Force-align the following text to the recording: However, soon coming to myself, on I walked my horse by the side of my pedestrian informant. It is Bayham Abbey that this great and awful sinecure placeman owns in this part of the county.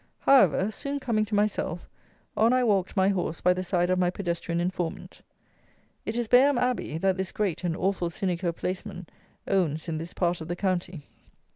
However, 0.21 0.71
soon 0.71 0.99
coming 0.99 1.25
to 1.25 1.35
myself, 1.35 1.87
on 2.35 2.53
I 2.53 2.63
walked 2.63 2.97
my 2.97 3.09
horse 3.09 3.39
by 3.39 3.53
the 3.53 3.63
side 3.63 3.91
of 3.91 3.99
my 3.99 4.09
pedestrian 4.09 4.59
informant. 4.59 5.21
It 6.07 6.17
is 6.17 6.27
Bayham 6.27 6.57
Abbey 6.57 6.97
that 6.97 7.17
this 7.17 7.31
great 7.31 7.63
and 7.63 7.77
awful 7.77 8.09
sinecure 8.09 8.51
placeman 8.51 9.05
owns 9.47 9.87
in 9.87 9.99
this 9.99 10.15
part 10.15 10.41
of 10.41 10.47
the 10.47 10.55
county. 10.55 11.05